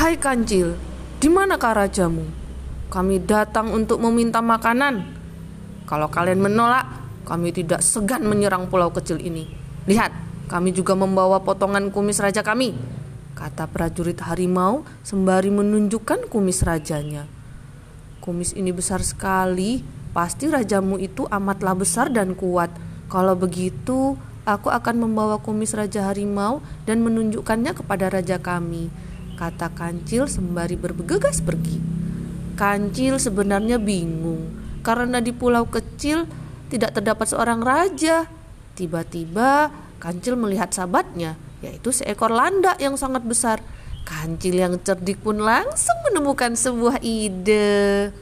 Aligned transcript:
Hai 0.00 0.16
Kancil, 0.16 0.80
di 1.20 1.28
manakah 1.28 1.76
rajamu? 1.76 2.24
Kami 2.88 3.20
datang 3.20 3.68
untuk 3.68 4.00
meminta 4.00 4.40
makanan. 4.40 5.04
Kalau 5.84 6.08
kalian 6.08 6.40
menolak, 6.40 6.88
kami 7.28 7.52
tidak 7.52 7.84
segan 7.84 8.24
menyerang 8.24 8.72
pulau 8.72 8.88
kecil 8.96 9.20
ini. 9.20 9.44
Lihat, 9.84 10.08
kami 10.48 10.72
juga 10.72 10.96
membawa 10.96 11.44
potongan 11.44 11.92
kumis 11.92 12.16
raja 12.16 12.40
kami, 12.40 12.72
kata 13.36 13.68
prajurit 13.68 14.16
harimau 14.24 14.88
sembari 15.04 15.52
menunjukkan 15.52 16.32
kumis 16.32 16.64
rajanya. 16.64 17.28
Kumis 18.24 18.56
ini 18.56 18.72
besar 18.72 19.04
sekali, 19.04 19.84
pasti 20.16 20.48
rajamu 20.48 20.96
itu 20.96 21.28
amatlah 21.28 21.76
besar 21.76 22.08
dan 22.08 22.32
kuat. 22.32 22.72
Kalau 23.12 23.36
begitu, 23.36 24.16
aku 24.48 24.72
akan 24.72 24.96
membawa 24.96 25.36
kumis 25.44 25.76
raja 25.76 26.08
harimau 26.08 26.64
dan 26.88 27.04
menunjukkannya 27.04 27.76
kepada 27.76 28.08
raja 28.08 28.40
kami, 28.40 28.88
kata 29.40 29.72
Kancil 29.72 30.28
sembari 30.28 30.76
bergegas 30.76 31.40
pergi. 31.40 31.80
Kancil 32.60 33.16
sebenarnya 33.16 33.80
bingung 33.80 34.52
karena 34.84 35.24
di 35.24 35.32
pulau 35.32 35.64
kecil 35.64 36.28
tidak 36.68 36.92
terdapat 36.92 37.24
seorang 37.24 37.64
raja. 37.64 38.28
Tiba-tiba 38.76 39.72
Kancil 39.96 40.36
melihat 40.36 40.68
sahabatnya, 40.72 41.40
yaitu 41.64 41.88
seekor 41.88 42.28
landak 42.28 42.76
yang 42.76 43.00
sangat 43.00 43.24
besar. 43.24 43.64
Kancil 44.04 44.60
yang 44.60 44.76
cerdik 44.80 45.20
pun 45.24 45.40
langsung 45.40 45.96
menemukan 46.08 46.52
sebuah 46.56 47.00
ide. 47.00 48.12